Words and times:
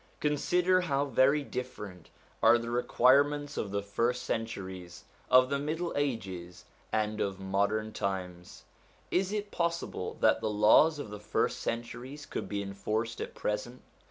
Consider 0.19 0.81
how 0.81 1.05
very 1.05 1.43
different 1.43 2.09
are 2.41 2.57
the 2.57 2.71
requirements 2.71 3.55
of 3.55 3.69
the 3.69 3.83
first 3.83 4.23
centuries, 4.23 5.03
of 5.29 5.51
the 5.51 5.59
middle 5.59 5.93
ages, 5.95 6.65
and 6.91 7.21
of 7.21 7.39
modern 7.39 7.93
times. 7.93 8.63
Is 9.11 9.31
it 9.31 9.51
possible 9.51 10.15
that 10.19 10.41
the 10.41 10.49
laws 10.49 10.97
of 10.97 11.11
the 11.11 11.19
first 11.19 11.59
centuries 11.59 12.25
could 12.25 12.49
be 12.49 12.63
enforced 12.63 13.21
at 13.21 13.35
present 13.35 13.83